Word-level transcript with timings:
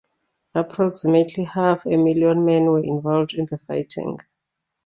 Approximately 0.55 1.43
half 1.43 1.85
a 1.85 1.95
million 1.95 2.43
men 2.43 2.65
were 2.65 2.83
involved 2.83 3.35
in 3.35 3.45
the 3.45 3.59
fighting. 3.67 4.17